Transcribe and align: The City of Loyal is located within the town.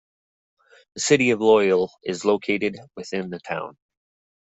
The 0.95 0.99
City 1.01 1.29
of 1.29 1.41
Loyal 1.41 1.91
is 2.03 2.25
located 2.25 2.79
within 2.95 3.29
the 3.29 3.37
town. 3.37 3.77